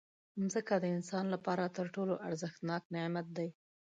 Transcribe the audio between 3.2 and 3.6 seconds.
دی.